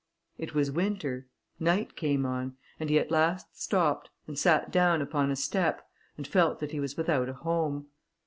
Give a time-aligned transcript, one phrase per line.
[0.39, 1.27] It was winter:
[1.59, 6.25] night came on, and he at last stopped, and sat down upon a step, and
[6.25, 7.85] felt that he was without a home.